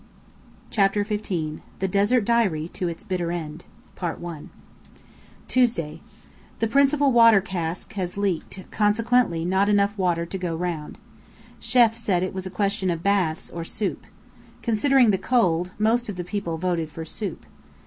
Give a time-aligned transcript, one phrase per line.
[0.71, 3.65] CHAPTER XV THE DESERT DIARY TO ITS BITTER END
[5.47, 6.01] Tuesday:
[6.57, 10.97] The principal water cask has leaked; consequently not enough water to go round.
[11.61, 14.07] Chêf said it was a question of baths, or soup.
[14.63, 17.45] Considering the cold, most of the people voted for soup.